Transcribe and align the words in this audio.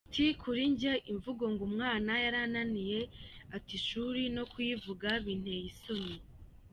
Ati 0.07 0.25
"Kuri 0.41 0.61
jye 0.79 0.93
imvugo 1.11 1.43
ngo 1.51 1.61
umwana 1.69 2.11
yarananiranye 2.23 2.99
ata 3.55 3.71
ishuri 3.79 4.21
no 4.35 4.43
kuyivuga 4.51 5.07
binteye 5.25 5.63
isoni. 5.71 6.15